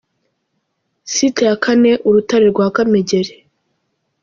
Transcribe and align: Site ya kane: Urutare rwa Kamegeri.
Site 1.13 1.41
ya 1.47 1.55
kane: 1.63 1.91
Urutare 2.07 2.45
rwa 2.53 2.67
Kamegeri. 2.75 3.33